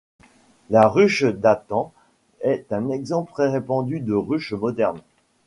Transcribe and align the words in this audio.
La 0.71 0.87
ruche 0.87 1.25
Dadant 1.25 1.93
est 2.39 2.73
un 2.73 2.89
exemple 2.89 3.31
très 3.33 3.49
répandu 3.51 3.99
de 3.99 4.13
ruches 4.15 4.53
modernes. 4.53 5.03